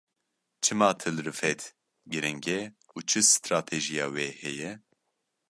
Çima 0.63 0.89
Til 1.01 1.15
Rifet 1.25 1.61
giring 2.11 2.41
e 2.57 2.59
û 2.97 2.97
çi 3.09 3.21
stratejiya 3.33 4.07
wê 4.15 4.27
heye?. 4.41 4.71